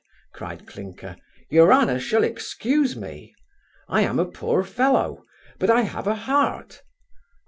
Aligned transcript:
(cried 0.33 0.65
Clinker), 0.65 1.15
your 1.51 1.71
honour 1.71 1.99
shall 1.99 2.23
excuse 2.23 2.95
me 2.95 3.35
I 3.87 4.01
am 4.01 4.17
a 4.17 4.25
poor 4.25 4.63
fellow, 4.63 5.23
but 5.59 5.69
I 5.69 5.81
have 5.81 6.07
a 6.07 6.15
heart 6.15 6.81
O! 6.83 6.87